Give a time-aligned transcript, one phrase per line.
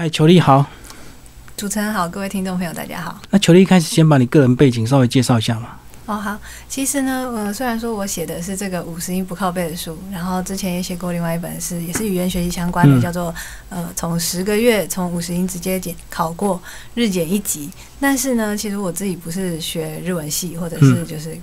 [0.00, 0.64] 嗨，裘丽好。
[1.56, 3.20] 主持人好，各位听众朋友大家好。
[3.30, 5.70] 那裘丽一开始先把你个人背景稍微介绍一下嘛。
[6.06, 6.38] 哦，好。
[6.68, 13.34] 其实呢，呃，虽然说我写的是这个五十音不靠背的书，然后之前也写过另外一本是也是语言学习相关的，叫做
[13.70, 16.62] 呃从十个月从五十音直接减考过
[16.94, 17.68] 日检一级。
[17.98, 21.36] 但是呢，其实我自己不是学日文系，或者是就是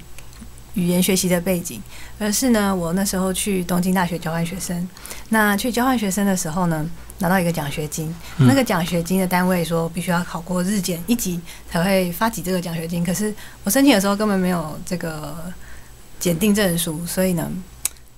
[0.76, 1.82] 语言学习的背景，
[2.20, 4.88] 而是呢，我那时候去东京大学交换学生。
[5.28, 6.90] 那去交换学生的时候呢？
[7.20, 11.40] 拿到一个奖学金，那个奖学金的单位说必须要考过日检一级
[11.72, 13.04] 才会发起这个奖学金。
[13.04, 15.36] 可是我申请的时候根本没有这个
[16.20, 17.50] 检定证书，所以呢，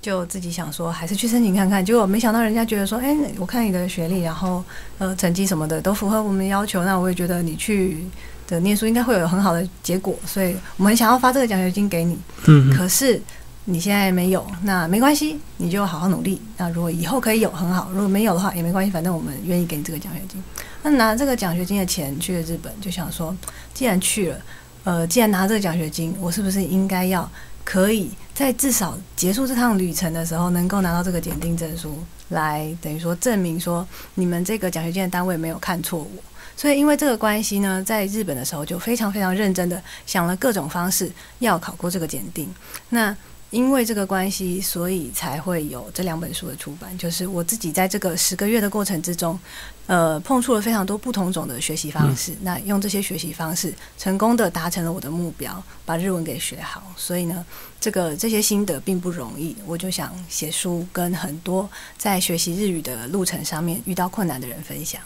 [0.02, 1.86] 就自己想说还是去申请看看。
[1.86, 4.64] 结果没想到人家觉得说，哎，我看你的学历，然后
[4.98, 8.04] 呃成绩什么的都符合我们要求，那我也觉得你去
[8.48, 12.18] 的念书应该会有很好的结果，所以我们想要发这个奖学金给你。
[12.48, 13.22] 嗯，可是。
[13.70, 16.42] 你现在没有，那没关系，你就好好努力。
[16.56, 20.42] 那如果以后可以有，很好；如果没有的话，也没关系，反正我们愿意给你这个奖学金。
[20.84, 23.36] 那拿这个奖学金的钱去了日本，就想说，
[23.74, 24.38] 既然去了，
[24.86, 27.30] 呃，既然拿这个奖学金，我是不是应该要
[27.66, 36.24] 可以在至少结束这趟旅程的时候，能够拿到这个检定证书，来等于说证明说你们这个奖学金的单位没有看错我。
[36.56, 42.50] 所以因为这个关系呢，在日本的时候就非常非常认真的想了各种方式要考过这个检定。
[42.90, 43.16] 那
[43.50, 46.96] 因为这个关系，所以才会有这两本书的出版。
[46.98, 49.40] 就是我自己在这个十个月的过程之中，
[49.86, 52.36] 呃，碰触了非常多不同种的学习方式。
[52.42, 56.84] 那用这些学习方式，成功的达成了我的目标，把日文给学好。
[56.98, 57.46] 所以呢，
[57.80, 59.56] 这个这些心得并不容易。
[59.66, 65.02] 我就想写书，跟很多在学习日语的路程上面遇到困难的人分享。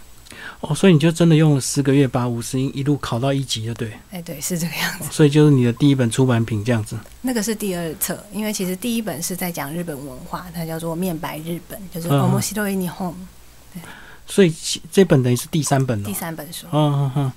[0.62, 3.92] 哦，所以你就真的用了十个月把五十音一路考到一级，就对。
[4.12, 5.06] 哎，对，是这个样子。
[5.12, 6.98] 所以就是你的第一本出版品这样子。
[7.22, 13.10] 那个是第二册，因为其实第一本是在讲日本文化，它叫做《面白日本》，就是《面白日本》。
[13.74, 13.82] 对。
[14.28, 14.54] 所以
[14.90, 16.08] 这本等于是第三本了。
[16.08, 16.66] 第三本书。
[16.72, 17.32] 嗯嗯嗯。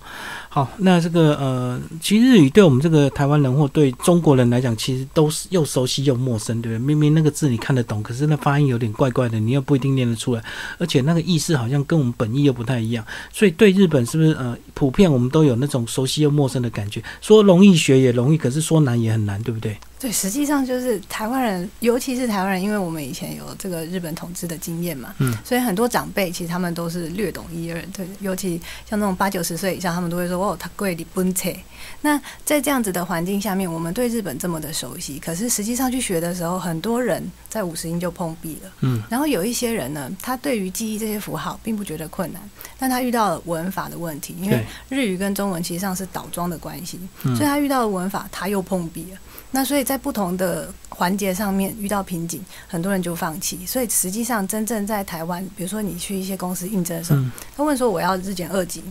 [0.55, 6.87] 好，那这个呃，其实日语对我们这个台湾人或对中国人来讲，其实都是又熟悉又陌生，对不对？
[6.87, 10.41] 明明那个字你看得懂，可是那发音有点怪怪的，你又不一定念得出来，
[10.79, 13.05] 而且那个意思好像跟我们本意又不太一样。
[13.33, 17.03] 所以对日本是不是呃，普遍我们都有那种熟悉又陌生的感觉？
[17.21, 19.77] 说容易学也容易，可是说难也很难，对不对？
[19.99, 27.83] 对，实际上就是台湾人，尤其是台湾人，因为我们以前有这个日本统治的经验嘛，嗯，所以很多长辈其实他们都是略懂一二。
[27.97, 31.59] 对，尤其像那种八九十岁以上，他们都会说：“哦，他贵的不切。”
[32.01, 38.71] 那在这样子的环境下面，我们对日本这么的熟悉，可是实际上去学的时候，很多人在五十音就碰壁了。
[38.81, 42.43] 嗯，然后有一些人呢，他对于记忆这些符号并不觉得困难，
[42.79, 49.19] 但他遇到了文法的问题，因为日语跟中文其实上是倒装的关系，所以他遇到了文法，他又碰壁了。
[49.51, 53.65] 那所以在不同的环节上面遇到瓶颈，很多人就放弃。
[53.65, 57.23] 所以实际上真正在台湾，比如说你去一些公司应征的时候，
[57.57, 58.83] 他问说我要日检二级，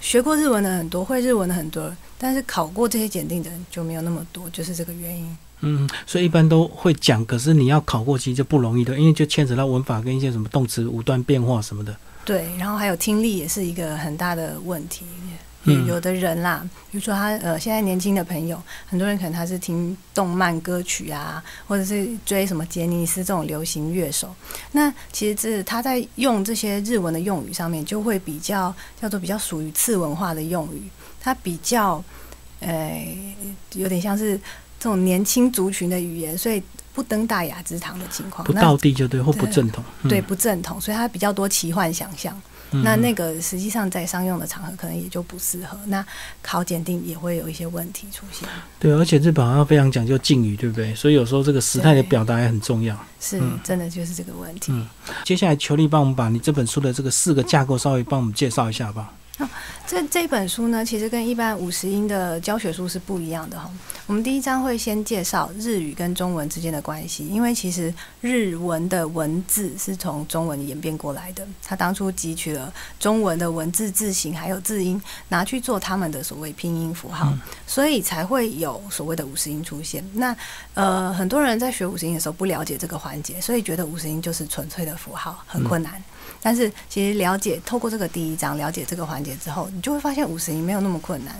[0.00, 5.36] 学过日文的很多，会日文的很多，但是考过这些检定的人就没有那么多，就是这个原因。
[5.60, 11.96] 嗯，所以一般都会讲，可是你要考过其实就不容易的，因为就牵扯到文法跟一些什么动词五段变化什么的。
[12.24, 15.04] 对，然后还有听力也是一个很大的问题。
[15.64, 24.34] 有的人啦，比如说他呃，现在年轻的朋友，很多人可能他是听动漫歌曲啊，或者是追什么杰尼斯这种流行乐手。
[24.72, 30.88] 那其实这他在用这些日文的用语上面，就会比较叫做比较属于次文化的用语，
[31.20, 32.02] 它比较
[32.60, 33.06] 呃
[33.74, 34.38] 有点像是
[34.78, 36.62] 这种年轻族群的语言，所以
[36.94, 42.40] 不登大雅之堂的情况，不到地就对，或不正统，对不正统，所以他比较多奇幻想象。
[42.70, 46.04] 那那个实际上在商用的场合可能也就不适合，那
[46.42, 48.48] 考检定也会有一些问题出现。
[48.78, 50.94] 对，而且日本好像非常讲究敬语，对不对？
[50.94, 52.98] 所以有时候这个时态的表达也很重要。
[53.20, 54.72] 是，真的就是这个问题。
[54.72, 54.86] 嗯，
[55.24, 59.12] 接下来求你帮我们把你这本书的这个四个架构稍微帮我们介绍一下吧。
[59.86, 63.70] 这这本书呢，其实跟一般五十音的教学书是不一样的哈。
[64.06, 77.32] 我们第一章会先介绍日语跟中文之间的关系，因为其实日文的文字是从中文演变过来的，它当初汲取了中文的文字字形还有字音，拿去做他们的所谓拼音符号，
[77.66, 80.04] 所以才会有所谓的五十音出现。
[80.14, 80.36] 那
[80.74, 86.02] 呃，很多人在学五十音的时候不了解这个环节，所以觉得五十音就是纯粹的符号，很困难。
[86.42, 91.34] 但是其实了解透过这个第一章了解这个环节之后，你就会发现五十音没有那么困难。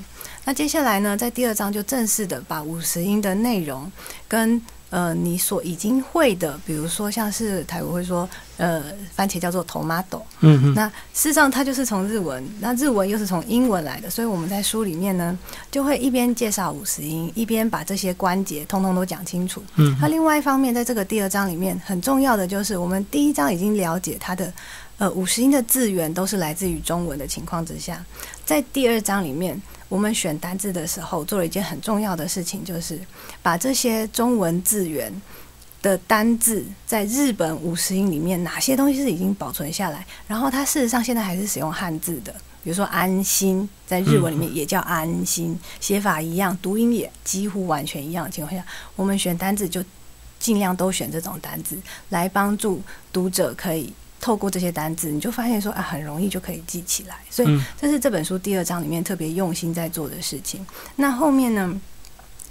[0.44, 3.90] 那接下来呢，在第二章就正式的把五十音的内容
[4.26, 8.82] 跟呃你所已经会的，比如说像是台语会说呃
[9.14, 15.38] 番茄叫做 tomato，嗯嗯，那事实上它就是从日文，那日文又是从英文来的，所以我们在书里面呢
[15.70, 19.62] 就会一边介绍五十音，一边把这些关节通通都讲清楚。
[19.76, 24.52] 嗯，那另外一方面，在这个第二章里面很重要的就是我们第一章已经了解它的。
[25.00, 28.04] 呃五十音的字源都是来自于中文的情况之下，
[28.44, 29.56] 在第二章里面，
[29.88, 33.00] 我们选单字的时候做了一件很重要的事情，就是
[33.42, 35.10] 把这些中文字源
[35.80, 42.32] 的单字在日本五十音里面哪些东西是已经保存下来，然后它事实上现在还是使用汉字的，
[42.62, 49.82] 比如说安心，在日文里面也叫安心，写法一样，读音也几乎完全一样的情况下，我们选单字就
[50.38, 51.78] 尽量都选这种单字，
[52.10, 52.82] 来帮助
[53.12, 57.16] 读者可以透过这些单字，你就发现说啊，很容易就可以记起来。
[57.30, 60.64] 所以这是这本书第二章里面特别用心在做的事情。
[60.96, 61.80] 那后面呢，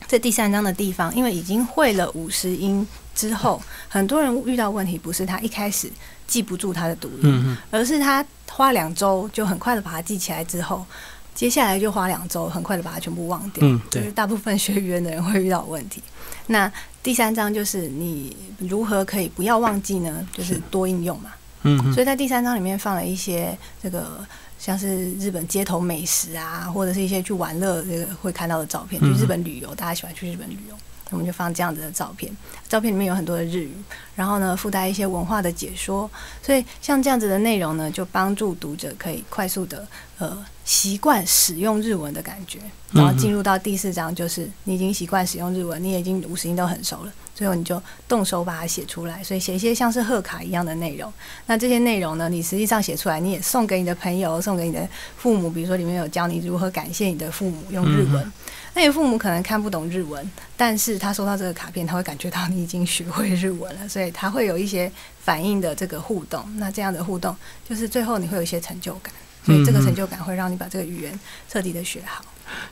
[0.07, 2.87] 在第三章的地方，因为已经会了五十音。
[3.17, 3.59] 之后，
[3.89, 5.91] 很多人遇到问题不是他一开始
[6.27, 10.85] 记不住他的读音，而是他花两周就很快的把它记起来之后，
[11.33, 13.67] 接下来就花两周很快的把它全部忘掉。
[13.67, 15.99] 嗯，就是大部分学语言的人会遇到问题。
[16.45, 16.71] 那
[17.01, 20.27] 第三章就是你如何可以不要忘记呢？
[20.31, 21.33] 就是多应用嘛。
[21.63, 24.25] 嗯，所以在第三章里面放了一些这个
[24.59, 30.75] 像是日本街头美食啊，或者是一些去玩乐这个会看到的照片，去日本旅游，大家喜欢去日本旅游。
[31.09, 32.29] 我们就放这样子的照片，
[32.67, 33.71] 照片里面有很多的日语，
[34.13, 36.09] 然后呢附带一些文化的解说，
[36.43, 39.87] 所以像这样子的内容呢，就帮助读者可以快速的
[40.17, 42.59] 呃习惯使用日文的感觉，
[42.91, 51.13] 然后进入到第四章，就是你已经习惯使用日文，你已经五十音都很熟了，最后你就动手把它写出来，所以写一些像是贺卡一样的内容。
[51.45, 58.33] 那这些内容呢，你实际上写出来，你也送给你的朋友，送给你的父母，比如说里面有教你如何感谢你的父母用日文。
[58.73, 64.91] 那你父母可能看不懂日文，但是他收到这个卡片，他会感觉到你已经学会日文了，所以他会有一些
[65.23, 66.43] 反应的这个互动。
[66.57, 67.35] 那这样的互动，
[67.69, 69.13] 就是最后你会有一些成就感，
[69.45, 72.23] 所以这个成就感会让你把这个语言彻底的学好。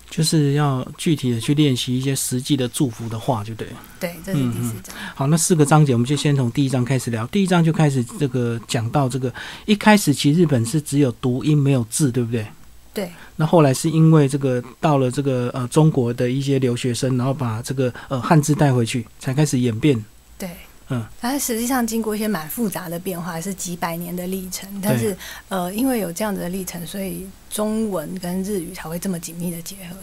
[0.09, 3.67] 就是要具体的去练习一些实际的祝福的话，就对。
[3.99, 4.95] 对，这是第四章。
[5.13, 7.25] 好，那四个章节，我们就先从第一章开始聊。
[7.27, 9.33] 第一章就开始这个讲到这个，
[9.65, 12.45] 一开始其实日本是只有读音没有字，对不对？
[12.93, 20.01] 对，那后来是因为这个到了这个呃中国的一些留学生，然后把这个呃汉字带回去，才开始演变。
[20.37, 20.49] 对，
[20.89, 24.69] 嗯，它实际上经过一些蛮复杂的变化，是几百年的历程。
[24.81, 25.17] 但是
[25.49, 29.95] 呃，因为有这样子的历程，所以中文跟日语才会这么紧密的结合。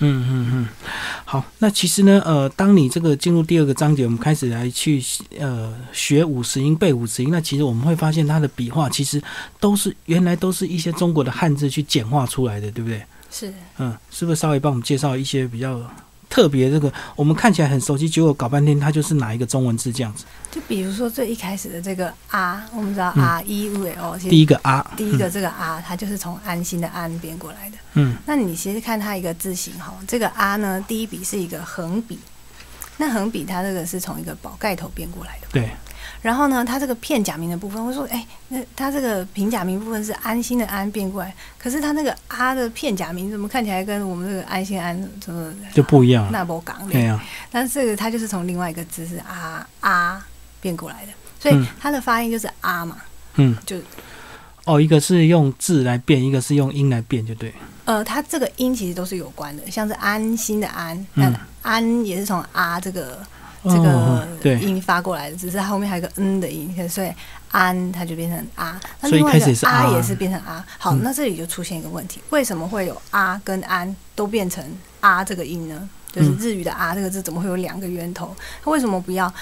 [0.00, 0.68] 嗯嗯嗯，
[1.24, 5.02] 好，那其实呢，呃，当你这个进入第二个章节，我们开始来去
[5.40, 9.20] 呃学五十音背五十音，那其实我们会发现它的笔画其实
[9.58, 13.02] 都是原来都是一些中国的汉字去简化出来的，对不对？
[13.28, 15.80] 是，嗯，是不是稍微帮我们介绍一些比较？
[16.28, 20.24] 特别这个，我们看起来很熟悉，结果搞半天它就是哪一个中文字这样子。
[20.50, 27.76] 就比如说最一开始的这个啊，我们知道 R E U L，第一个啊，第一个这个啊，它就是从安心的安变过来的。
[27.94, 32.18] 嗯，那你其实看它一个字形哈，这个啊呢，第一笔是一个横笔，
[32.96, 35.48] 那横笔它这个是从一个宝盖头变过来的。
[35.52, 35.70] 对。
[36.20, 46.28] 然后呢，它这个片假名的部分，我说，哎，那它这个平假名部分是安心的安变过来，可是它那个啊的片假名怎么看起来跟我们这个安心安怎么就不一样？
[46.32, 47.22] 那波港对呀，
[47.52, 50.26] 但是这个它就是从另外一个字是啊啊
[50.60, 52.96] 变过来的，所以它的发音就是啊嘛，
[53.36, 53.76] 嗯，就
[54.64, 57.54] 哦，一个是用字来变，一个是用音来变，就对。
[57.84, 61.32] 呃，它这个音其实都是有关的，像是安心的安，那
[61.62, 63.24] 安也是从啊这个。
[63.64, 67.12] 这个音发过来的，只是它后面还有个嗯的音，所以
[67.50, 68.80] 安它就变成啊。
[69.00, 70.64] 那另外一个啊也是变成啊。
[70.78, 74.64] 好，那这里就出现一个问题，为什么会有啊跟安都变成
[75.00, 75.88] 啊这个音呢？
[76.12, 78.34] 就是日语的啊这个字怎么会有两个源头？
[78.64, 79.32] 它为什么不要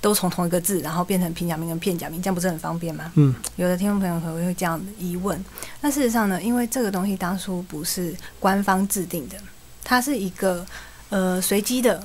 [0.00, 3.10] 都从同一个字，然后变成平假名跟片假名，这样不是很方便吗？
[3.14, 5.42] 嗯，有的听众朋友可能会这样疑问。
[5.80, 9.36] 那事实上呢，因为这个东西当初不是官方制定的，
[9.84, 10.66] 它是一个
[11.08, 12.02] 呃随机的。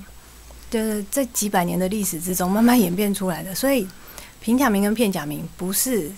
[0.76, 3.88] 就是这几百年的历史之中慢慢演变出来的，所以
[4.42, 6.12] 平假名跟片假名不是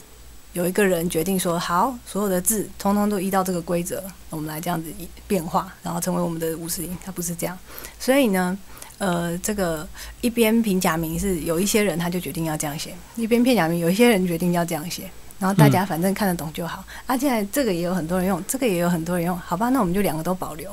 [0.54, 4.92] 有一个人决定说好，所有的字通通都依照这个规则，我们来这样子
[5.28, 7.56] 变化，然后成为我们的五十音，它不是这样。
[8.00, 8.58] 所以呢，
[8.98, 9.88] 呃，这个
[10.22, 16.84] 一边平假名是有一些人他就决定要这样写，一边片假名有一些人决定要这样写，然后大家反正看得懂就好。
[17.06, 20.72] 而且这个也有很多人用，这个也有很多人用，好吧，那我们就两个都保留。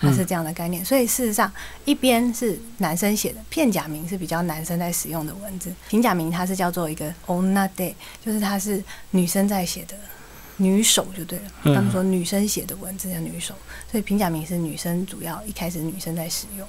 [0.00, 1.52] 它是这样的概念，所以事实上，
[1.84, 9.94] 一边是男生写的片假名是比较男生在使用的文字，平假名它是叫做一个 onna day，就是它是女生在写的
[10.56, 11.44] 女手就对了。
[11.62, 13.54] 他们说女生写的文字叫女手，
[13.90, 16.66] 所以平假名是女生主要一开始女生在使用。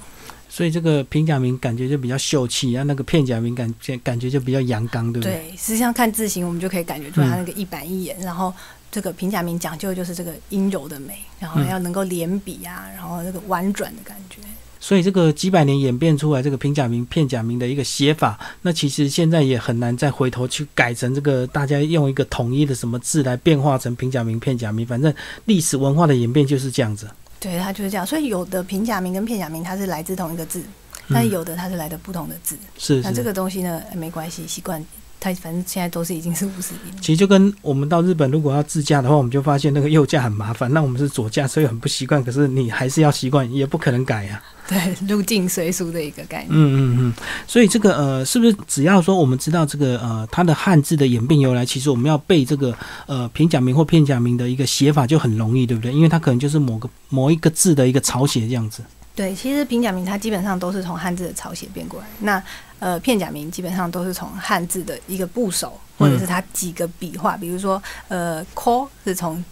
[0.51, 5.33] 所以这个平假名感觉就比较秀气，然后那个片假名感觉感觉就比较阳刚，对不对？
[5.33, 8.53] 对，实际上看字形，我们就可以感觉出它那个一板一眼，然后。
[8.93, 14.41] 这个平假名讲究就是这个阴柔的美，然后要能够连笔啊，然后那个婉转的感觉。
[14.81, 24.85] 所以这个几百年演变出来这个平假名、片假名的一个写法，那其实现在也很难再回头去改成这个大家用一个统一的什么字来变化成平假名、片假名。
[24.85, 25.13] 反正
[25.45, 27.07] 历史文化的演变就是这样子。
[27.41, 28.07] 对，它就是这样。
[28.07, 30.63] 所以有的平假名跟片假名它是来自同一个字，
[31.09, 32.55] 但有的它是来的不同的字。
[32.77, 34.85] 是，那这个东西呢，没关系，习惯。
[35.21, 36.97] 它反正现在都是已经是五十年。
[36.99, 40.73] 其实就跟我们到日本如果要自驾的话，我们就发现那个右驾很麻烦。
[40.73, 42.21] 那我们是左驾，所以很不习惯。
[42.23, 44.41] 可是你还是要习惯，也不可能改呀。
[44.67, 46.49] 对，入境随俗的一个概念。
[46.49, 47.13] 嗯嗯嗯。
[47.45, 52.75] 所以这个呃，是不是只要说我们知道这个呃它的汉字的演变由来，其实我们要背这个
[53.05, 55.93] 呃平假名或片假名的一个写法就很容易，对不对？
[55.93, 58.81] 因为它可能就是某个某一个字的一个草写这样子。
[59.13, 62.07] 对，其实平假名它基本上都是从汉字的草写变过来。
[62.21, 62.41] 那
[62.81, 69.43] 呃，片假名基本上都是从汉字的一个部首，或者是它几个笔画，比如说呃 “call” 是从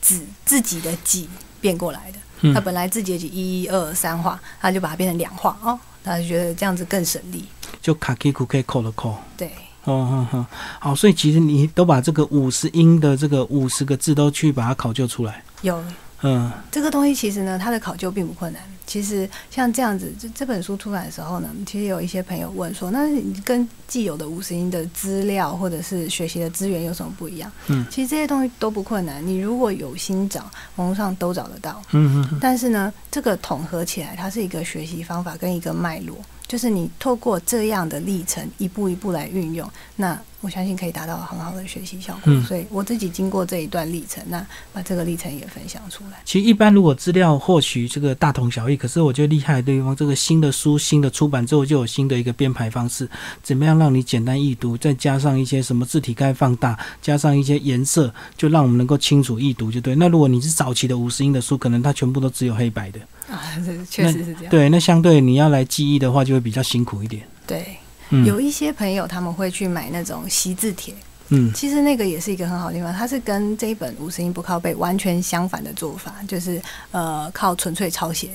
[0.00, 1.28] 子自己的己
[1.60, 2.52] 变过来的。
[2.54, 7.44] 他本来自己的己一二三画，它就把它变成两画哦，他就觉得这样子更省力。
[7.82, 9.14] 就 kaki kuke ko 的 ko。
[9.36, 9.48] 对。
[9.82, 10.46] 哦哦哦，
[10.78, 15.42] 好，所以其实你都把这个五十音的这个五十个字都去把它考究出来。
[15.62, 15.82] 有。
[16.22, 18.62] 嗯，这个东西其实呢，它的考究并不困难。
[18.86, 27.50] 其实像这样子，这这本书出版的时候呢，其实有一些朋友问说，那你跟既有的五十音的资料或者是学习的资源有什么不一样？
[27.66, 31.82] 嗯，其实这些东西都不困难，你如果有心找，网络上都找得到。
[31.92, 32.38] 嗯嗯。
[32.40, 36.16] 但是呢，这个统合起来，它是一个学习方法跟一个脉络。
[36.46, 42.40] 就是你透过这样的历程，一步一步来运用，那我相信可以达到很好的学习效果。
[42.42, 46.20] 所以我自己经过这一段历程，那把这个历程也分享出来。
[46.24, 53.08] 其实一般如果资料获取这个大同小异，可是我觉得厉害的地方，这个新的书新的出版之后就有新的一个编排方式，
[53.42, 59.94] 怎么样让你简单易读，再加上一些什么字体该放大，加上一些颜色，就让我们能够清楚易读，就对。
[59.94, 63.00] 那如果你是早期的五十音的书，可能它全部都只有黑白的。
[63.30, 64.50] 啊，这确实是这样。
[64.50, 67.26] 对，那相对你要来记忆的话，就会比较辛苦一点。
[67.46, 67.76] 对，
[68.24, 70.94] 有一些朋友他们会去买那种习字帖，
[71.28, 72.92] 嗯，其实那个也是一个很好的地方。
[72.92, 76.60] 它是跟这一本五十音不靠背完全相反的做法，就是
[76.90, 78.30] 呃靠纯粹抄写。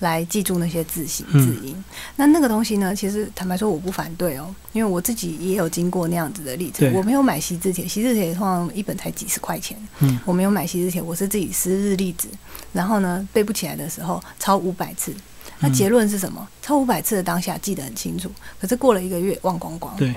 [0.00, 1.76] 来记住那些字形字音，
[2.16, 2.96] 那那个东西呢？
[2.96, 6.90] 其实坦白说，我不反对哦，因为我自己也有经过那样子的例子。
[6.94, 9.76] 我没有买习字帖，习字帖通常一本才几十块钱。
[9.98, 12.28] 嗯，我没有买习字帖，我是自己撕日历纸，
[12.72, 15.14] 然后呢背不起来的时候抄五百次。
[15.60, 16.46] 那结论是什么？
[16.60, 19.96] 抄五百次的当下记得很清楚，可是过了一个月忘光光。
[19.96, 20.14] 对。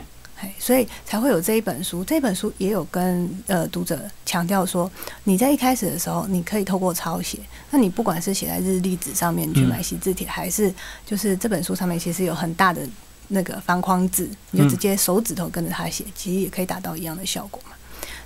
[0.60, 2.04] 所以才会有这一本书。
[2.04, 4.92] 这本书也有跟呃读者强调说，
[5.24, 7.40] 你在一开始的时候，你可以透过抄写。
[7.70, 10.74] 那你不管是写在日历纸上面去买习字帖，还是
[11.06, 12.82] 就是这本书上面其实有很大的
[13.30, 17.78] 那个方框字，你就直接手指头跟着它写，其实也可以达到一样的效果嘛。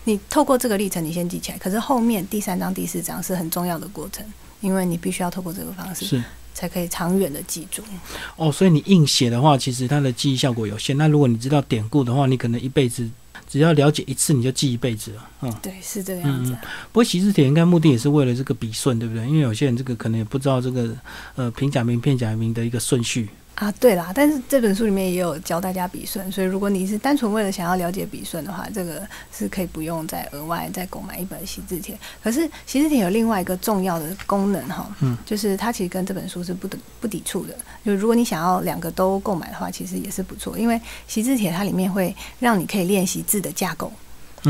[0.06, 1.58] 你透过这个历程，你先记起来。
[1.60, 4.26] 可是后面第三章、第四章是很重要的过程，
[4.62, 6.24] 因为你必须要透过这个方式。
[6.58, 6.68] 是。
[6.68, 7.84] 才可以长远的记住
[8.36, 10.98] 哦，所以你硬写的话，其实它的记忆效果有限。
[10.98, 13.08] 那如果你知道典故的话，你可能一辈子
[13.48, 15.30] 只要了解一次，你就记一辈子了。
[15.44, 16.54] 嗯，对，是这样子。
[16.92, 19.24] 不过习字帖应该目的也是为了这个笔顺，对不对？
[19.28, 20.98] 因为有些人这个可能也不知道这个
[21.36, 23.30] 呃平假名、片假名的一个顺序。
[23.58, 29.02] 啊，对啦，但是这本书里面也有教大家笔顺，所以如果你是单纯为了想要了解笔顺的话，这个
[29.36, 31.98] 是可以不用再额外再购买一本习字帖。
[32.24, 36.70] 可是习字帖有另外一个重要的功能哈，嗯，就是它其实跟这本书是不
[37.02, 37.58] 不抵触的。
[37.84, 43.92] 就如果你想要两个都购买的话，其实也是不错，因为习字帖它里面会让你可以练习字的架构。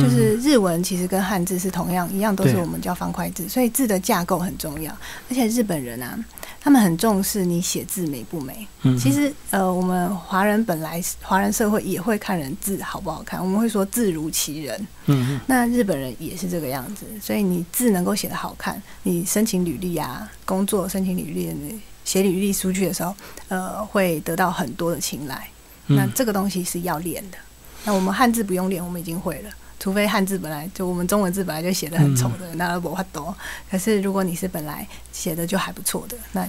[0.02, 4.92] 就是日文其实跟汉字是同样一样，都是我们叫方块字，所以字的架构很重要。
[5.30, 6.18] 而且日本人啊，
[6.60, 8.68] 他们很重视你写字美不美。
[9.00, 14.88] 其实呃，我们华人本来华人社会也会看人字好不好看，我们会说字如其人。
[15.06, 23.16] 嗯那日本人也是这个样子，所以你字能够写得好看，你申请履历啊，工作申请履历，写履历出去的时候，
[23.48, 25.48] 呃，会得到很多的青睐。
[25.90, 27.38] 那这个东西是要练的。
[27.86, 29.50] 那我们汉字不用练，我们已经会了。
[29.80, 33.36] 除非汉字本来就我们中文字本来就写的很丑的，那不法多。
[33.70, 36.48] 可是如果你是本来写的就还不错的，那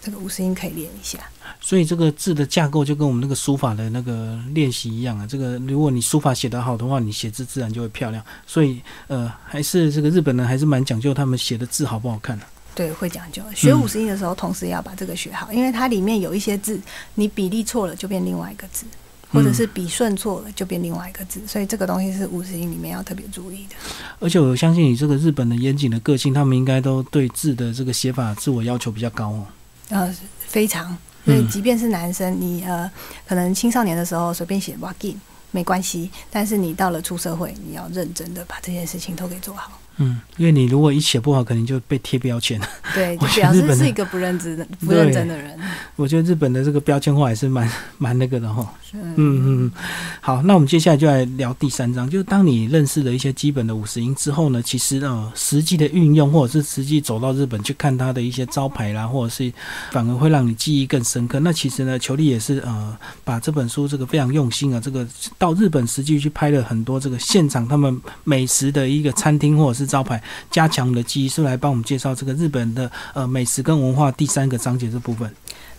[0.00, 1.18] 这个五十音可以练一下。
[1.60, 5.26] 所以这个字的架构就跟我们那个书法的那个练习一样啊。
[5.26, 8.22] 这个如果你书法写得好的话，你写字自然就会漂亮。
[8.46, 12.44] 所以呃，还是这个日本人还是蛮讲究他们写的字好不好看的。
[12.74, 13.42] 对，会讲究。
[13.56, 16.80] 学五十音的时候，同时要把这个学好，因为它里面有一些字，
[17.14, 18.84] 你比例错了就变另外一个字。
[19.32, 23.74] 或者是笔顺错了，就变另外一个字，所以这个东西是五十音里面要特别注意的。
[24.20, 29.46] 而且我相信你这个日本的严谨的个性，他们应该都对字的这个写法自我要求比较高哦。
[29.90, 30.16] 呃，
[30.46, 30.96] 非常。
[31.24, 32.90] 所以即便是男生，你呃
[33.26, 35.20] 可能青少年的时候随便写 w a g i n
[35.50, 39.78] 没关系，但是你到了出社会，你要认真的把这件事情都给做好。
[39.98, 42.60] 嗯，因为你如果一写不好，可能就被贴标签。
[42.94, 45.58] 对，就 我觉得表示日本是一个不认真的、不认真的人。
[45.96, 48.72] 我觉得日本的这个标签化也是蛮蛮那个的哈。
[48.94, 49.72] 嗯嗯嗯，
[50.20, 59.52] 好，那我们接下来就来聊第三章，就是当你认识了一些基本的五十音之后呢，其实呃实际的运用或者是实际走到日本去看它的一些招牌啦，或者是
[59.90, 61.38] 反而会让你记忆更深刻。
[61.40, 75.34] 那其实呢，球力也是呃把这本书这个非常用心啊，这个到日本实际去拍了很多这个现场他们美食的一个餐厅或者是招牌，加强的记忆，是来帮我们介绍这个日本的呃美食跟文化第三个章节这部分。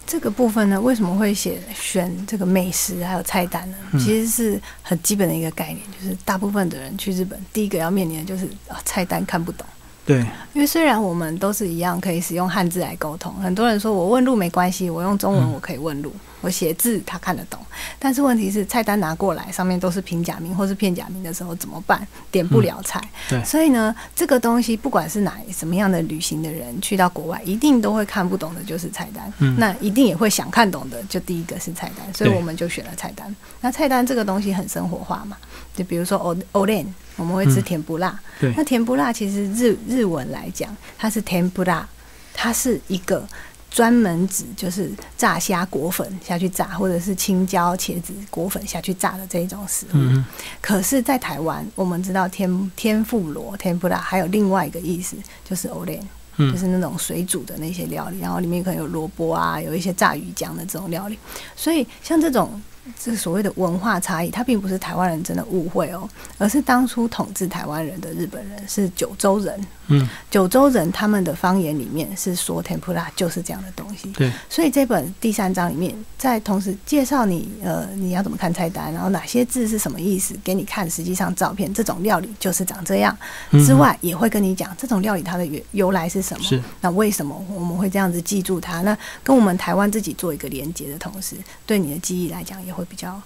[0.07, 3.77] 这个部分呢，为什么会写选这个美食还有菜单呢？
[3.91, 9.63] 嗯其实是很基本的一个概念，就是大部分的人去日本，第一个要面临的就是啊菜单看不懂。
[10.07, 16.11] 对，因为虽然我们都是一样可以使用汉字来沟通，很多人说我问路没关系，我用中文嗯我可以问路，
[16.41, 17.59] 我写字他看得懂。
[17.97, 22.05] 但是问题是菜单拿过来，上面都是平假名或是片假名的时候怎么办？
[22.31, 23.01] 点不了菜。
[23.29, 29.31] 对所以呢，这个东西不管是哪什么样的旅行的人去到国外，一定都会看不懂的就是菜单。
[29.39, 33.33] 嗯那一定也会想看懂的，就第一个是菜单，所以我们就选了菜单。
[33.61, 35.37] 那菜单这个东西很生活化嘛，
[35.75, 38.17] 就比如说 o o l e n 我们会吃嗯甜不辣。
[38.39, 41.87] 对那甜不辣其实日日文来讲，它是甜不辣，
[42.33, 43.27] 它是一个
[43.69, 49.89] 专门指就是炸虾裹粉下去炸，或者是青椒茄子裹粉下去炸的这一种食物。
[49.93, 50.25] 嗯
[50.61, 55.15] 可是，在台湾，我们知道天天妇罗天妇罗还有另外一个意思，
[55.47, 56.07] 就是 e n
[56.37, 61.19] 嗯就是那种水煮的那些料理，然后里面可能有萝卜啊，有一些炸鱼浆的这种料理。
[61.55, 62.61] 所以像这种
[62.97, 74.11] 这个所谓的文化差异，它并不是台湾人真的误会哦，而是当初统治台湾人的日本人是九州人，嗯，九州人他们的方言里面是说 tempura 就是这样的东西。
[74.13, 83.15] 对，所以这本第三章里面，在同时介绍你呃你要怎么看菜单，然后哪些字是什么意思，给你看实际上照片，这种料理就是长这样。
[83.51, 88.81] 嗯之外，也会跟你讲这种料理它的由由来是什么，是那为什么我们会这样子记住它？
[88.81, 93.21] 那跟我们台湾自己做一个连接的同时，对你的记忆来讲也会会比较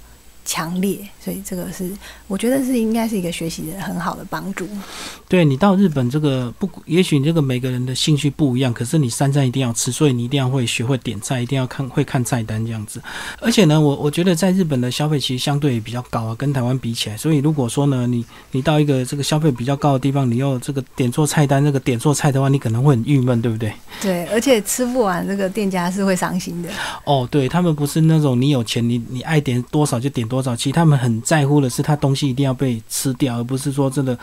[0.45, 1.91] 强烈，所以这个是
[2.27, 4.67] 我觉得是应该是一个学习的很好的帮助。
[5.27, 13.01] 对你到日本这个不，也许你这个每个人的兴趣不一样，可是你三餐一定要吃，所以你一定要会学会点菜，一定要看会看菜单这样子。
[13.39, 17.17] 而且呢，我我觉得在日本的消费其实相对也比较高啊，跟台湾比起来。
[17.17, 23.73] 所以如果说呢，你你到一个这个消费比较高的地方，你又这个点错菜单，那个点错菜的话，你可能会很郁闷，对不对？
[24.01, 26.69] 对，而且吃不完，这个店家是会伤心的。
[27.06, 34.17] 哦，对他们不是那种你有钱你你爱点多少就点多少，其实他们很在乎的是他东西一定要被吃掉，而不是说真的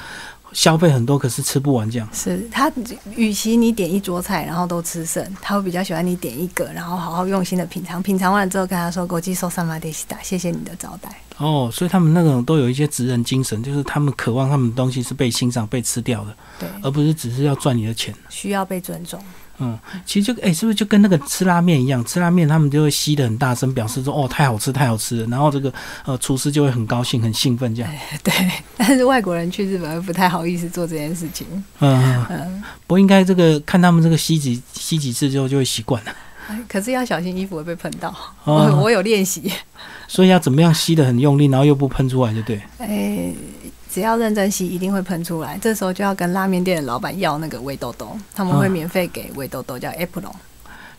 [0.53, 2.09] 消费很多可是吃不完这样。
[2.12, 2.70] 是他，
[3.14, 11.09] 与其你点一桌菜然后都吃剩，他会比较喜欢你点一个，然后好好用心的品尝，品尝完了之后跟他说“国际寿萨马德西达”，谢谢你的招待。
[11.38, 18.12] 哦，所以他们那种都有一些职人精神，就是他们渴望他们的东西是被欣赏、被吃掉的，对，而不是只是要赚你的钱。
[18.29, 19.23] 需要被尊重。
[19.61, 22.05] 嗯，其实就哎、是不是就跟那个吃拉面一样？
[22.05, 25.73] 吃拉面他们就会吸的很大声，表示说哦太好吃太好吃了，然后这个
[26.05, 27.92] 呃厨师就会很高兴很兴奋这样。
[28.25, 28.33] 对，
[28.77, 31.46] 但是外国人去日本会不太好意思做这件事情。
[31.81, 36.12] 嗯，嗯嗯，不过应该这个看他们这个吸几吸几次之后就会习惯了。
[36.49, 38.09] 哎可是要小心衣服会被喷到。
[38.44, 39.53] 哦我我有练习。
[40.09, 42.61] 所以要怎么样吸的很用力，然后又不喷出来，就对。
[42.79, 43.33] 哎，
[43.92, 45.59] 只要认真洗，一定会喷出来。
[45.61, 50.31] 这时候就要跟拉面店的老板要那个微兜兜，他们会嗯免费给微兜兜，叫 Apron。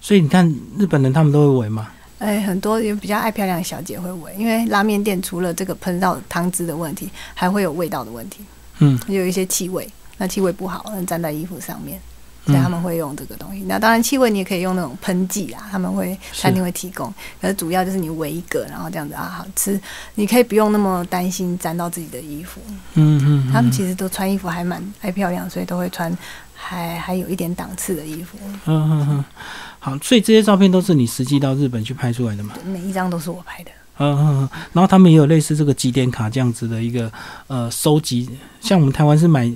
[0.01, 1.87] 所以你看日本人他们都会围嘛。
[2.19, 8.43] 哎，很多也比较爱漂亮的小姐会围，因为拉面店除了这个喷到汤汁的问题，还会有味道的问题，
[8.79, 11.99] 嗯有一些气味，那气味不好，能粘在衣服上面，
[12.45, 13.61] 所以他嗯，们会用这个东西。
[13.63, 19.79] 那当然，气味你也可以用那种喷剂啊，他们会是餐厅会提供，可是主要就是你围一个，然后这样子啊好吃，
[20.15, 22.59] 你可以不用那么担心沾到自己的衣服。
[22.95, 26.15] 嗯嗯，他们嗯其实都穿衣服还蛮爱漂亮，所以都会穿
[26.53, 29.25] 还还有一点档次的衣服，嗯嗯嗯，
[29.79, 32.55] 好，所以这些照片都是你实际到日本去拍出来的吗？
[32.65, 33.71] 每一张都是我拍的。
[33.97, 37.11] 嗯嗯嗯，然后他们也有类似这个几点卡这样子的一个
[37.45, 38.27] 呃收集，
[38.59, 39.51] 像我们台湾是买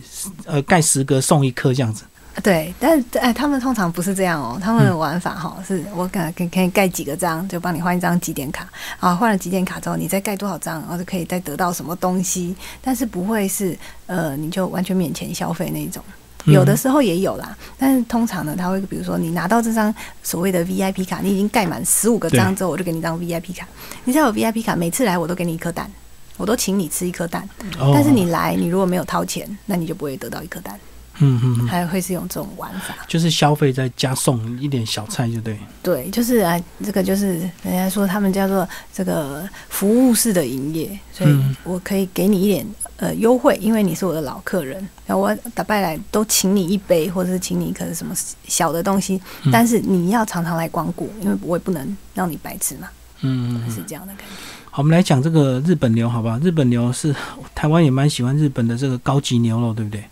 [0.45, 2.03] 呃盖十格送一颗这样子。
[2.43, 4.59] 对，但是哎，他们通常不是这样哦。
[4.61, 8.67] 他们嗯的玩法哈、是我可可可以盖几个章，就帮你换一张几点卡
[8.99, 12.55] 啊，换了几点卡之后，你再盖多少张，然后就可以再得到什么东西。
[12.81, 16.03] 但是不会是呃，你就完全免钱消费那一种。
[16.07, 23.67] 嗯有的时候也有啦，但是通常呢，他会比如说你拿到这张所谓的 VIP 卡，你已经盖满十五个章之后，我就给你一张 VIP 卡。
[24.03, 25.89] 你只要有 VIP 卡，每次来我都给你一颗蛋，
[26.37, 27.49] 我都请你吃一颗蛋。
[27.79, 30.79] 哦但是你来，你如果没有掏钱，那你就不会得到一颗蛋。
[31.19, 32.95] 嗯嗯嗯，还会是用这种玩法。
[33.07, 35.57] 就是消费再加送一点小菜，就对。
[35.81, 42.65] 对，就是啊，这个就是人家说他们叫做这个服务式的营业，所以嗯我可以给你一点
[42.97, 48.13] 呃优惠，因为你是我的老客人，然后我打败来都请你一杯，或者是请你可能什么
[48.47, 52.87] 小的东西，嗯但是你要常常来光顾，因为我也不能让你白吃嘛，
[53.21, 54.35] 嗯是这样的感觉。
[54.71, 56.37] 好，我们来讲这个日本牛，好不好？
[56.39, 57.15] 日本牛是
[57.53, 60.03] 台湾也蛮喜欢日本的这个高级牛肉，对不对？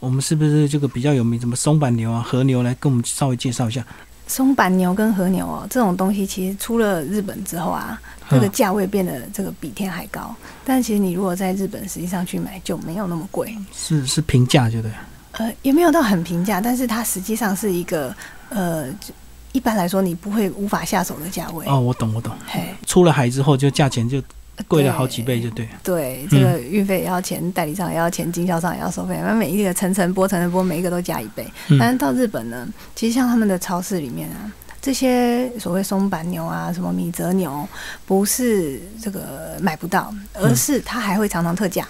[0.00, 1.40] 我们是不是这个比较有名？
[1.40, 3.84] 什么松板牛啊、和牛，来跟我们稍微介绍一下。
[4.28, 10.34] 松板牛跟和牛哦，这种东西其实出了日本之后啊，这个嗯价位变得这个比天还高。
[10.64, 13.56] 但其实你如果在日本实际上去买，就没有那么贵。
[13.72, 14.90] 是是平价，就对。
[15.32, 18.14] 呃，也没有到很平价，但是它实际上是一个
[18.48, 18.86] 呃，
[19.52, 21.64] 一般来说你不会无法下手的价位。
[21.66, 22.34] 哦，我懂，我懂。
[22.48, 24.20] 嘿，出了海之后，就价钱就
[24.68, 25.68] 贵了好几倍，就对。
[25.82, 31.46] 对，这个运费也要钱，代理商也要钱，经销商也要收费，那每一个层层拨、层层拨，每一个都加一倍。
[31.68, 37.68] 嗯但是到日本呢，其实像他们的超市里面啊，这些所谓松板牛啊、什么米泽牛，
[38.06, 41.86] 不是这个买不到，而是它还会常常特价。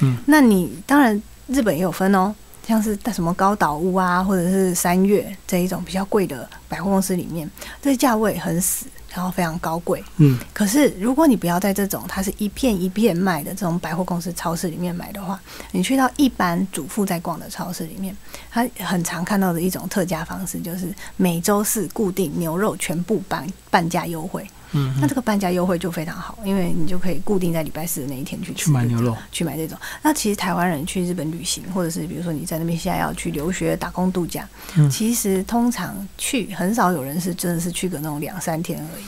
[0.00, 2.34] 嗯，那你当然日本也有分哦，
[2.66, 7.48] 像是在什么高岛屋啊，或者是三月这一种比较贵的百货公司里面，
[7.82, 10.02] 这价位很死，然后非常高贵。
[10.16, 18.16] 嗯可是，如果你不要在这种它是一片一片卖的这种百货公司、超市里面买的话，你去到一般主妇在逛的超市里面，
[18.50, 24.44] 它很常看到的一种特价方式就是每周四固定牛肉全部半半价优惠。
[24.74, 29.16] 嗯嗯，那这个半价优惠就非常好，因为你就可以固定在礼拜四的那一天去吃去买牛肉。
[29.32, 29.78] 去买这种。
[30.02, 39.04] 那其实台湾人去日本旅行，或者是比如说你在那边现在要去留学、打工度假，嗯其实通常去很少有人是真的是去个那种两三天而已。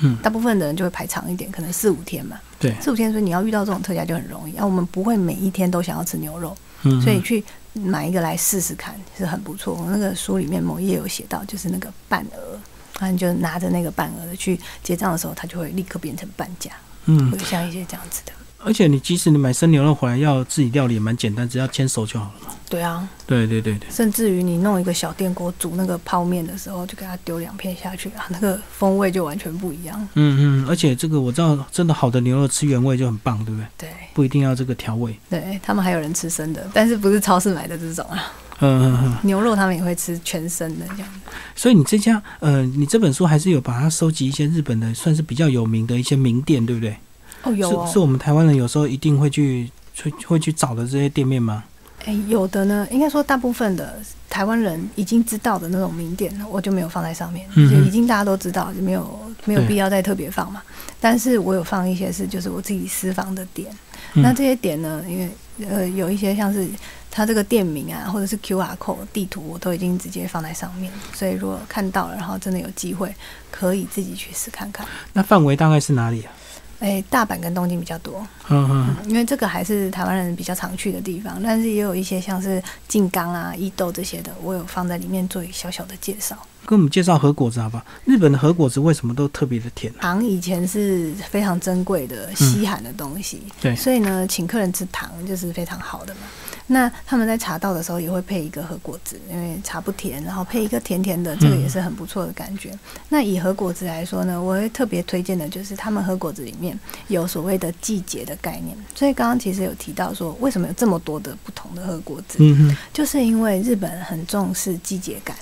[0.00, 2.38] 嗯，大部分的人就会排长一点，可能四五天嘛。
[2.58, 4.54] 对，四五天，所以你要遇到这种特价就很容易。
[4.56, 9.74] 啊，我们不会每一天都想要吃牛肉，嗯，所以去买一个来试试看是很不错。
[9.74, 12.60] 我那个书里面某一页有写到，就是那个半额，
[12.98, 16.70] 然后你就拿着那个半额的去结账的时候，它就会立刻变成半价，
[17.06, 18.32] 嗯会，像一些这样子的。
[18.64, 22.52] 而且你即使你买生牛肉回来要自己料理也蛮简单，只要牵手就好了嘛。
[22.68, 29.96] 对啊，对对对对，甚至于你弄一个小电锅煮那个泡面的时候，就给它丢两片下去啊，那个风味就完全不一样。
[30.14, 33.66] 嗯嗯，而且这个我知道，真的好的牛肉吃原味就很棒，对不对？
[33.78, 35.16] 对不一定要这个调味。
[35.30, 38.32] 对，他们还有人吃生的，但是不是超市买的这种啊。
[38.60, 39.16] 嗯嗯嗯。
[39.22, 41.20] 牛肉他们也会吃全身的这样子。
[41.54, 46.96] 所以你这家呃，你这本书还是有把它收集一些日本的算是比较有名的一些名店，对不对？
[47.42, 49.70] 哦，有哦是是我们台湾人有时候一定会去
[50.02, 51.64] 会会去找的这些店面吗？
[52.04, 53.98] 哎，有的呢，应该说大部分的
[54.30, 60.62] 台湾人已经知道的那种名店，我就没有放在上面，嗯就已经大家都知道，就没有没有必要再特别放嘛。
[61.00, 63.70] 但是我有放一些是就是我自己私房的店，
[64.14, 65.30] 嗯那这些点呢，因为
[65.68, 66.68] 呃有一些像是
[67.16, 73.14] 它这个店名啊，或者是 QR code 地图，我都已经直接放在上面，所以如果看到了，然后真的有机会，
[73.50, 74.86] 可以自己去试看看。
[75.14, 76.32] 那范围大概是哪里啊？
[76.78, 86.36] 哎，大阪跟东京比较多，嗯嗯嗯，因为这个还是台湾人比较常去的地方，但是也有一些像是静冈啊、伊豆这些的，我有放在里面做一个小小的介绍。
[86.66, 87.84] 跟我们介绍核果子好不好？
[88.04, 90.02] 日本的核果子为什么都特别的甜啊？
[90.02, 96.20] 糖以前是非常珍贵的、稀罕的东西，对所以呢，请客人吃糖就是非常好的嘛。
[96.68, 102.76] 那他们在茶道的时候也会配一个和果子，因为茶不甜，然后配一个甜甜的，这个也是很不错的感觉。
[103.08, 108.76] 那以和果子来说呢，我会特别推荐的就是他们和果子里面有所谓的季节的概念。
[108.94, 112.38] 所以刚刚其实有提到说，为什么有这么多的不同的和果子？
[112.40, 115.36] 嗯哼，就是因为日本很重视季节感。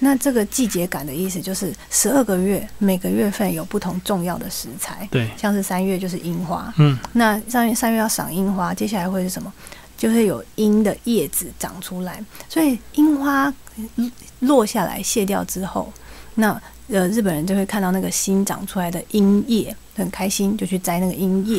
[0.00, 9.52] 那这个季节感的意思就是十二个月，每个月份有不同重要的食材，对，像是三月就是樱花，嗯那三月三月要赏樱花，接下来会是什么？
[10.04, 13.50] 就会有樱的叶子长出来，所以樱花
[13.96, 15.90] 嗯落下来谢掉之后，
[16.34, 21.58] 那呃日本人就会看到那个新长出来的樱叶，很开心，就去摘那个樱叶。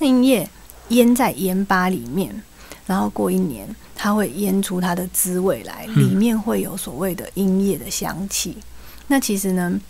[0.00, 0.50] 那樱叶
[0.88, 2.42] 腌在盐巴里面，
[2.84, 8.58] 然后过一年，它会腌出它的滋味来，嗯里面会有所谓的樱叶的香气。
[9.06, 9.80] 那其实呢，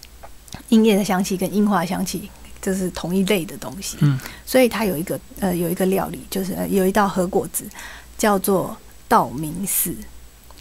[0.68, 2.28] 樱叶的香气跟樱花的香气。
[2.64, 4.18] 这是同一类的东西，嗯。
[4.46, 7.64] 所以它有一个呃有一个料理，就是、呃、有一道和果子
[8.16, 8.74] 叫做
[9.07, 9.94] 道明寺。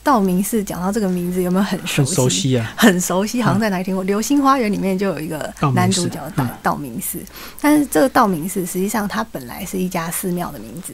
[0.04, 2.74] 道明寺讲到这个名字有没有很熟很熟悉啊。
[2.76, 4.04] 很熟悉，好像在哪里听过。
[4.04, 6.50] 流星花园》里面就有一个男主角道嗯。
[6.62, 7.20] 道明寺，
[7.62, 10.92] 但是这个道明寺实际上它本来是一家寺庙的名字。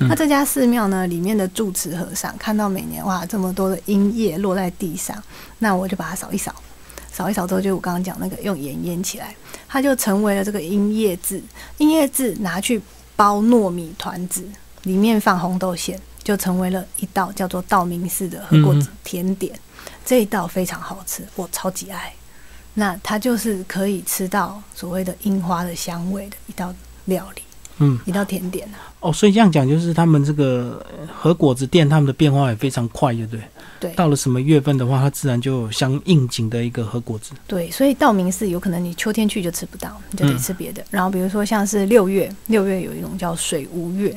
[0.00, 0.08] 嗯。
[0.08, 5.22] 那这家寺庙呢，里面的住持和尚看到每年哇这么多的樱叶落在地上，
[5.58, 6.54] 那我就把它扫一扫，
[7.18, 9.34] 扫一扫之后，就我刚刚讲那个用盐腌起来，
[9.66, 11.42] 它就成为了这个樱叶渍。
[11.78, 12.80] 樱叶渍拿去
[13.16, 14.44] 包糯米团子，
[14.84, 19.52] 里面放红豆馅，就成为了一道叫做道明寺的和果子甜点。
[20.04, 22.14] 这一道非常好吃，我超级爱。
[22.74, 26.72] 那它就是可以吃到所谓的樱花的香味的一道
[27.06, 27.42] 料理，
[27.78, 28.78] 嗯，一道甜点啊。
[29.00, 33.42] 哦，所以这样讲就是他们这个和果子店，他们的变化也非常快，对不对？
[33.80, 37.32] 对，到了什么月份的话，它自然就有相应景的一个和果子。
[37.46, 40.84] 对，所以道明寺有可能你秋天去就吃不到，你就得吃别的。
[40.90, 44.14] 然后比如说像是六月，六月有一种叫水无月，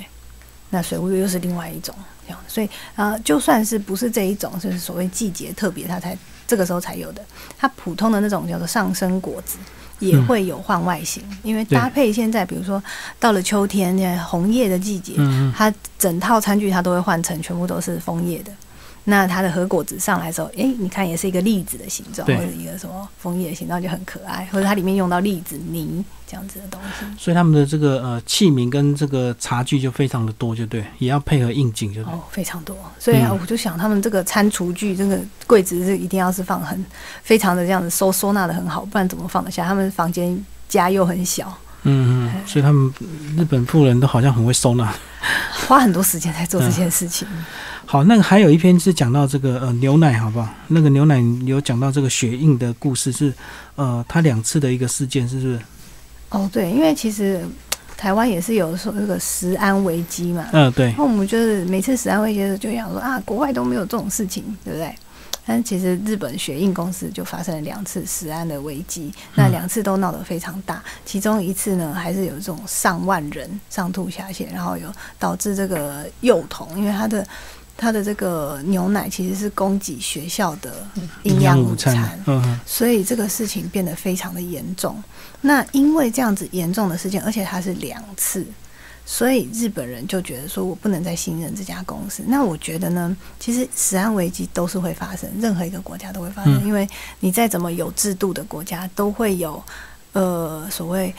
[0.70, 1.94] 那水无月又是另外一种
[2.26, 2.40] 这样。
[2.48, 7.22] 所以啊，就算是不是这一种，就是所谓季节特别，它才这个时候才有的。
[7.58, 9.60] 它普通的那种叫做上升果子，
[10.00, 12.82] 也会有换外形，因为搭配现在比如说
[13.20, 15.14] 到了秋天，那红叶的季节，
[15.56, 18.52] 它整套餐具它都会换成全部都是枫叶的。
[19.06, 27.06] 那它的核果子上来的时候，哎，你看也是一个栗子的形状，或者一个什么枫叶的形状就很可爱，或者它里面用到栗子泥这样子的东西。
[27.18, 32.76] 所以他们的这个呃器皿跟这个茶具就非常的多，就对，也要配合应景，就哦非常多。
[33.00, 36.86] 所以啊，我就想他们这个餐厨具，这个柜子是一定要是放很
[37.24, 39.66] 非常的这样子收收纳的很好，不然怎么放得下？
[39.66, 41.52] 他们房间家又很小。
[41.84, 42.94] 嗯嗯，所以他们
[43.36, 44.94] 日本富人都好像很会收纳，
[45.68, 47.28] 花很多时间在做这件事情。
[47.92, 50.48] 好，那个还有一篇是讲到这个呃牛奶，好不好？
[50.70, 53.34] 那个牛奶有讲到这个血印的故事，是
[53.76, 55.60] 呃他两次的一个事件，是不是？
[56.30, 57.46] 哦，对，因为其实
[57.98, 60.48] 台湾也是有说这个食安危机嘛。
[60.54, 60.94] 嗯，对。
[60.98, 64.96] 那我们就是每次食安危机的时候，就想说啊，国外都没有这种事情，对不对？
[65.46, 70.82] 但其实日本血印公司就发生了两次食安的危机，那两次都闹得非常大。
[71.04, 74.88] 其中一次呢，还是有这种上万人上吐下泻，然后有
[75.20, 77.28] 导致这个幼童，因为他的
[77.82, 80.88] 他的这个牛奶其实是供给学校的
[81.24, 85.04] 营养午餐，嗯，所以这个事情变得非常的严重。
[85.42, 88.46] 那因为这样子严重的事件，而且它是两次。
[89.04, 92.22] 所以日本人就觉得说，我不能再信任这家公司。
[92.28, 96.88] 那我觉得呢，其实食安危机都是会发生，任何一个国家都会发生，因为
[97.20, 99.62] 你再怎么有制度的国家，都会有
[100.14, 101.14] 呃所谓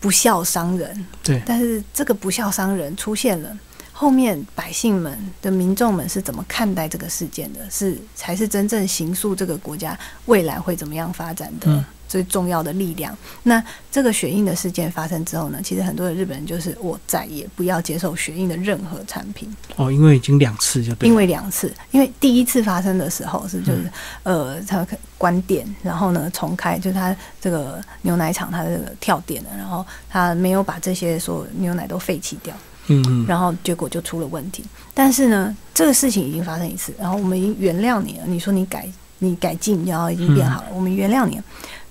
[0.00, 1.06] 不孝商人。
[1.22, 1.40] 对。
[1.44, 3.56] 但是这个不孝商人出现了，
[3.98, 7.60] 后面百姓们的民众们是怎么看待这个事件的？
[7.70, 11.82] 是才是真正形塑这个国家未来会怎么样发展的？
[12.06, 13.16] 最重要的力量。
[13.44, 15.60] 那这个血印的事件发生之后呢？
[15.64, 19.48] 其实很多的日本人就是我再也不要接受血印的任何产品。
[19.76, 21.08] 哦，因为已经两次就对。
[21.08, 23.90] 因为两次，因为第一次发生的时候是就是
[24.24, 32.54] 呃，他关店，然后呢重开，就是他这个牛奶厂他这个跳电了，然后他没有把这些所有牛奶都废弃掉。
[32.88, 33.26] 嗯嗯。
[33.26, 34.64] 然后结果就出了问题。
[34.94, 38.24] 但是呢，这个事情已经发生一次，然后我们已经原谅你了。
[38.26, 41.40] 你说你改你改进，然后已经变好了，我们原谅你。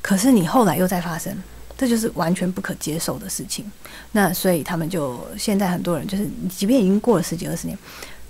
[0.01, 1.35] 可是你后来又再发生，
[1.77, 3.65] 这就是完全不可接受的事情。
[4.11, 7.77] 那所以他们就现在很多人就是，即便已经过了十几二十年，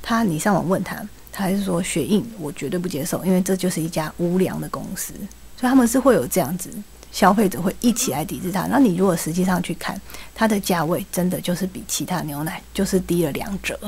[0.02, 0.96] 他你上网问他，
[1.32, 5.14] 他还是说血印我绝对不接受，因为这就是一家无良的公司。
[5.58, 6.70] 所以他们是会有这样子，
[7.16, 8.68] 消费者会一起来抵制它。
[8.68, 10.00] 那你如果实际上去看，
[10.36, 13.80] 它的价位真的就是比其他牛奶就是低了两折，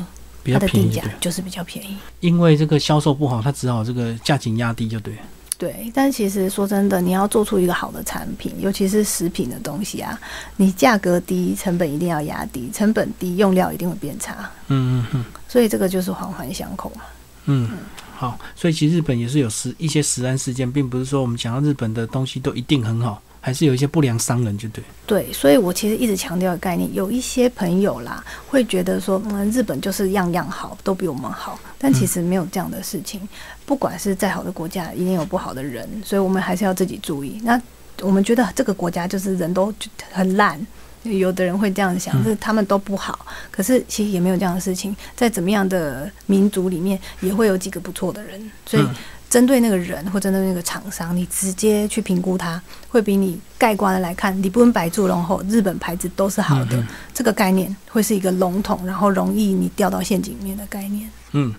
[0.45, 1.97] 它的定价就是比较便宜。
[2.21, 5.13] 因为这个销售不好，它只好这个价钱压低就对。
[5.57, 10.17] 对，但其实说真的，你要做出一个好的产品，尤其是食品的东西啊，
[10.55, 14.49] 你价格低，成本一定要压低，成本低，用料一定会变差。
[14.67, 15.25] 嗯嗯嗯。
[15.49, 17.01] 所以这个就是环环相扣嘛。
[17.45, 17.71] 嗯，
[18.17, 23.21] 好，所以其实日本也是有食一些食安事件，并不是说我们讲到日本的东西都一定很好。
[23.39, 24.84] 还是有一些不良商人，就对。
[25.06, 31.58] 对，所以我其实一直强调的概念，有一些朋友啦，会觉得说，嗯，日本就是样样好，都比我们好。
[31.77, 33.21] 但其实没有这样的事情。
[33.65, 37.39] 不管是再好的国家，一定有不好的人，所以我们还是要自己注意。
[37.41, 37.62] 那
[38.01, 39.73] 我们觉得这个国家就是人都
[40.12, 40.60] 很烂，
[41.03, 43.25] 有的人会这样想，就是他们都不好。
[43.51, 48.51] 可是其实也没有这样的事情，在怎么样的民族里面，也会有几个不错的人。
[48.65, 48.83] 所以。
[49.29, 56.81] 针对那个人或针对那个厂商，你直接去评估它，会比你盖棺的来看，你不能白做龙后日本牌子都是好的，
[57.13, 61.09] 这个概念会是一个笼统，然后容易你掉到陷阱里面的概念。
[61.33, 61.53] 嗯，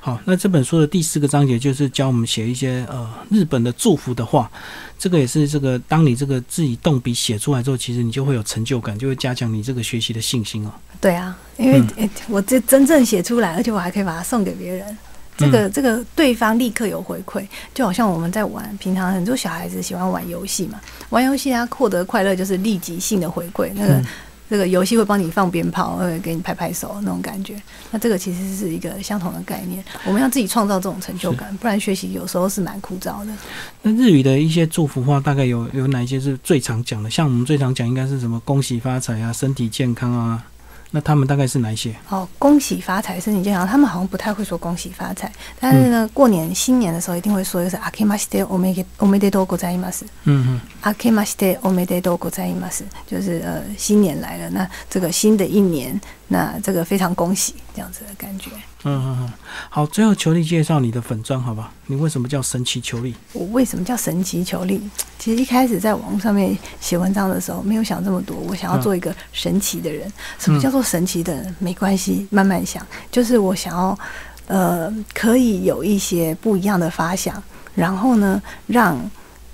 [0.00, 4.50] 好，那这本书的第四个章节就是教我们写一些呃日本的祝福的话，
[4.98, 10.72] 这个也是这个当你这个自己动笔写出来之后，其实你就会有成就感，就会加强你这个学习的信心哦。
[11.00, 11.80] 对啊，因为
[12.28, 14.98] 我这真正写出来，而且我还可以把它送给别人。
[15.36, 24.02] 这个这个对方立刻有回馈，就好像我们在玩，平常很多小孩子喜欢玩游戏嘛，玩游戏他获得快乐就是立即性的回馈，那个
[24.50, 27.60] 这个游戏会帮你放鞭炮，会给你拍拍手那种感觉。
[27.90, 33.32] 那这个其实是一个相同的概念，我们要自己创造这种成就感，不然学习有时候是蛮枯燥的。
[33.80, 37.08] 那日语的一些祝福话，大概有有哪一些是最常讲的？
[37.08, 40.44] 像我们最常讲应该是什么恭喜发财啊，身体健康啊。
[40.94, 41.94] 那他们大概是哪一些？
[42.10, 43.66] 哦，恭喜发财，身体健康。
[43.66, 50.04] 他们好像不太会说恭喜发财，但是呢，过年新年的时候一定会说，就是阿基玛西德欧梅给欧梅德多国在伊马斯。
[50.24, 55.98] 嗯嗯，阿基玛西德欧梅德多国在伊马斯，就是呃新年来了，那这个新的一年，
[56.32, 58.50] 那这个非常恭喜这样子的感觉。
[58.84, 59.32] 嗯嗯嗯，
[59.68, 61.70] 好，最后球力介绍你的粉砖，好吧？
[61.86, 63.14] 你为什么叫神奇球力？
[63.34, 64.80] 我为什么叫神奇球力？
[65.18, 68.34] 其实一开始在网络上面写文章的时候，没有想这么多。
[68.48, 70.10] 我想要做一个神奇的人。
[70.38, 71.54] 什么叫做神奇的人？
[71.58, 72.84] 没关系，慢慢想。
[73.10, 73.98] 就是我想要，
[74.46, 77.40] 呃，可以有一些不一样的发想，
[77.74, 78.98] 然后呢，让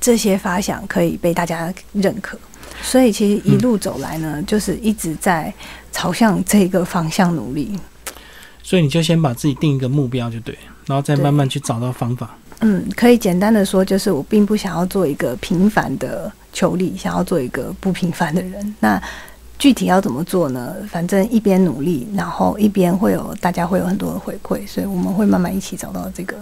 [0.01, 2.39] 这些发想可以被大家认可。
[2.81, 5.53] 所以其实一路走来呢，就是一直在
[5.93, 7.79] 朝向这个方向努力。
[8.63, 12.37] 所以你就先把自己定一个目标就对，然后再慢慢去找到方法。
[12.61, 18.75] 嗯，可以简单的说，就是我并不想要做一个平凡的求力，想要做一个不平凡的人。
[18.81, 19.01] 那
[19.59, 20.75] 具体要怎么做呢？
[20.91, 26.37] 反正一边努力，然后一边会有大家会有很多的回馈，所以我们会慢慢一起找到这个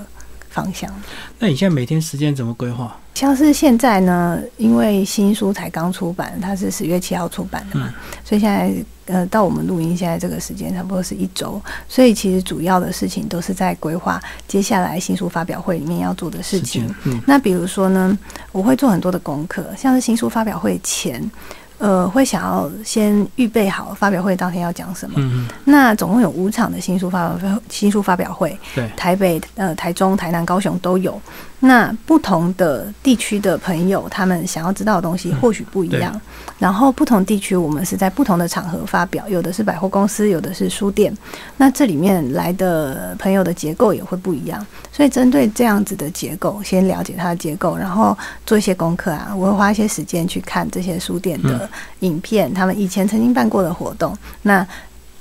[0.56, 0.90] 方向。
[1.38, 2.96] 那你现在每天时间怎么规划？
[3.14, 8.72] 像是现在呢，因为新书才刚出版，它是十月七号出版的嘛，所以现在
[9.06, 16.94] 呃到我们录音现在这个时间差不多是一周，所以其实主要的事情都是在规划接下来新书发表会里面要做的事情。
[17.26, 18.18] 那比如说呢，
[18.52, 21.30] 我会做很多的功课，像是新书发表会前。
[21.78, 25.16] 呃，会想要先预备好发表会当天要讲什么。
[25.18, 28.58] 嗯那总共有五场的新书发表新书发表会。
[28.74, 28.88] 对。
[28.96, 31.20] 台北、呃、台中、台南、高雄都有。
[31.60, 36.20] 那不同的地区的朋友，他们想要知道的东西或许不一样。
[36.58, 41.14] 然后不同地区，我们是在不同的场合发表，有的是百货公司，有的是书店。
[41.56, 44.64] 那这里面来的朋友的结构也会不一样。
[44.92, 48.16] 所以针对这样子的结构，先了解它的结构，然后
[48.46, 49.34] 做一些功课啊。
[49.36, 51.68] 我会花一些时间去看这些书店的。
[52.00, 54.66] 影片，他们以前曾经办过的活动，那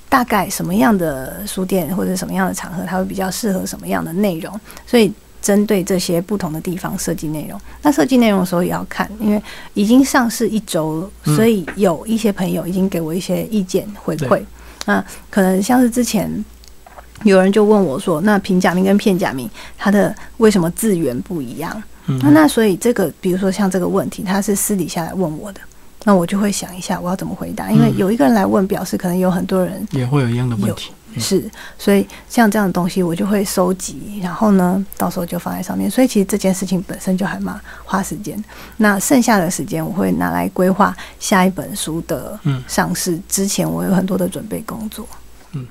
[0.10, 4.58] 大概什么样的书店或者什么样的场合，它会比较适合什么样的内容？
[4.86, 5.12] 所以
[5.46, 7.62] 针对这些不同的地方设计内容。
[7.84, 9.40] 那设计内容的时候也要看，因为
[9.76, 14.42] 已经上市一周了，所以有一些朋友已经给我一些意见回馈。
[14.88, 16.28] 那可能像是之前
[17.22, 21.84] 有人就问我说：“那平假名跟片假名，它的为什么字源不一样？”
[22.24, 25.62] 那那所以这个，比如说像这个问题，他是私底下来问我的。
[26.08, 35.90] 那我就会想一下我要怎么回答，因为有一个人来问，表示可能有很多人也会有一样的问题，是，所以像这样的东西我就会收集，然后呢，到时候就放在上面。
[35.90, 38.42] 所以其实这件事情本身就还蛮花时间。
[38.78, 45.08] 那剩下的时间我会拿来规划下一本书的上市之前，我有很多的准备工作。
[45.54, 45.66] 嗯，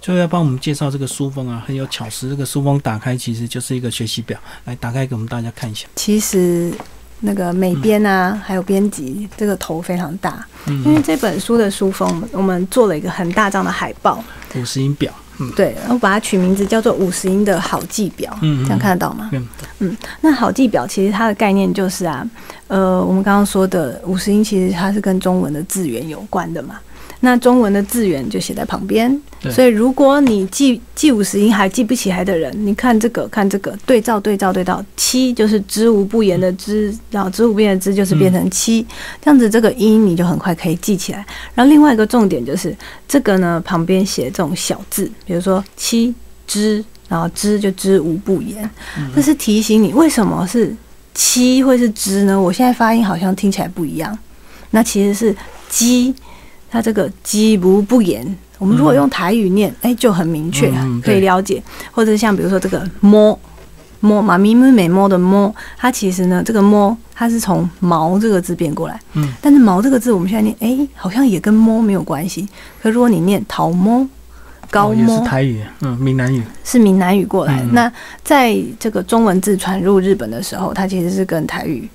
[0.00, 2.28] 最后要帮我们介绍这个书封啊，很有巧思。
[2.28, 5.86] 这个书封打开其实就是一个学习表，来打开给我们大家看一下。
[5.96, 6.72] 其实。
[7.20, 10.82] 那个美编啊，还有编辑，这个头非常大，嗯。
[10.84, 14.22] 因为这本书的书封，我们做了一个很大张的海报，
[14.54, 19.30] 五十音表，嗯，对，然后把它取名字叫做五十音的好记表，嗯，这样看得到吗？
[19.78, 22.26] 嗯，那好记表其实它的概念就是啊，
[22.68, 26.80] 呃，我们刚刚说的五十音其实它是跟中文的字源有关的嘛。
[27.22, 38.86] 那中文的字源就写在旁边，所以如果你记记五十音还记不起来的人，你看这个看这个对照对照对照，七就是知无不言的知，然后知无不言的知就是变成七，
[39.22, 41.18] 这样子这个音你就很快可以记起来。
[41.54, 42.74] 然后另外一个重点就是
[43.06, 46.14] 这个呢，旁边写这种小字，比如说七
[46.46, 48.68] 知，然后知就知无不言，
[49.14, 50.74] 这是提醒你为什么是
[51.12, 52.40] 七会是知呢？
[52.40, 54.18] 我现在发音好像听起来不一样，
[54.70, 55.36] 那其实是
[55.68, 56.14] 鸡。
[56.70, 58.24] 它这个“鸡不不言”，
[58.58, 61.62] 我们如果用台语念，哎，就很明确，可以了解。
[61.90, 63.38] 或者像比如说这个“摸
[63.98, 69.00] 摸”，妈咪咪美摸的“摸”，它其实呢，这个“摸”它是从“毛”这个字变过来。
[69.14, 69.32] 嗯。
[69.42, 72.48] 但是“毛”这个字，我们现在念，哎，好像也跟“摸”没有关系。
[72.82, 74.08] 可如果你念“桃摸”，
[74.70, 77.60] 高摸是台语，嗯，闽南语是闽南语过来。
[77.72, 81.88] 那在这个中文字传入日本的时候，它其实是跟台语。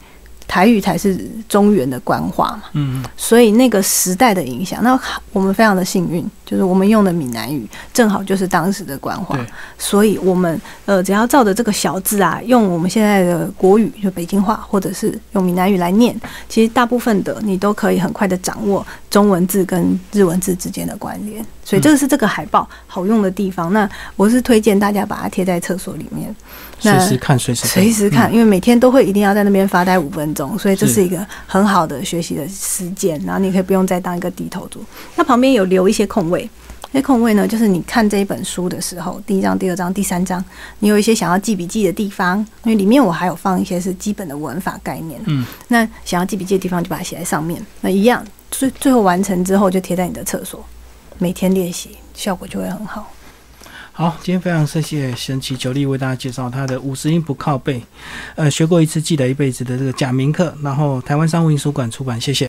[0.56, 4.98] 台语才是中原的官话嘛，嗯，所以那个时代的影响，那
[5.34, 9.38] 我们非常的幸运，就是我们用的闽南语正好就是当时的官话，
[9.78, 16.16] 所以我们呃只要照着这个小字啊，用我们现在的国语就北京话，或者是用闽南语来念，
[16.48, 23.74] 其实大部分的你都可以很快的掌握中文字跟日文字之间的关联，所以这个是这个海报好用的地方。
[23.74, 26.34] 那我是推荐大家把它贴在厕所里面。
[26.80, 33.20] 随时看，随时随时看，因为每天都会一定要在那边发呆五分钟，所以这是一个很好的学习的时间。
[33.26, 34.86] 然后你可以不用再当一个低头族。
[35.16, 36.48] 那旁边有留一些空位，
[36.92, 40.44] 那空位呢，就是你看这一本书的时候，第一章、第二章、第三章，
[40.80, 45.20] 你有一些想要记笔记的地方，因为里面我还有放一些是基本的文法概念。
[45.26, 47.66] 嗯，那想要记笔记的地方就把它写在上面。
[47.82, 50.64] 那一样，最最后完成之后就贴在你的厕所。
[51.18, 53.12] 每天练习，效果就会很好。
[53.98, 57.82] 好，今天非常谢谢神奇九力为大家介绍他的五十音不靠背，
[58.36, 62.44] 呃，学过一次记得一辈子的这个假名课，然后台湾商务印书馆出版，谢谢。